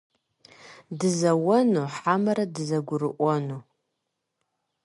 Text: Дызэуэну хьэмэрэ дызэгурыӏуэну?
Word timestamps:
Дызэуэну 0.99 1.85
хьэмэрэ 1.95 2.45
дызэгурыӏуэну? 2.53 3.59